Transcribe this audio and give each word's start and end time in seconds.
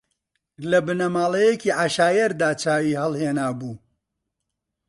لە 0.69 0.79
بنەماڵەیەکی 0.85 1.75
عەشایەردا 1.81 2.49
چاوی 2.61 2.97
ھەڵھێنابوو 3.01 3.75